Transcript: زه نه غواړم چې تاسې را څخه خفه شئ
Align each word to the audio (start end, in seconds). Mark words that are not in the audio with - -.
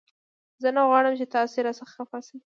زه 0.61 0.69
نه 0.75 0.81
غواړم 0.89 1.13
چې 1.19 1.25
تاسې 1.35 1.57
را 1.65 1.71
څخه 1.79 1.91
خفه 1.95 2.19
شئ 2.27 2.37